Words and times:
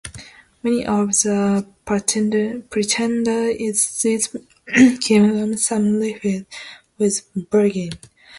Many 0.63 0.83
of 0.83 1.09
the 1.09 1.63
pretenders 1.85 2.63
in 2.73 3.23
these 4.01 4.17
kingdoms 4.99 5.67
sought 5.67 5.81
refuge 6.01 6.47
with 6.97 7.21
Birger. 7.51 7.95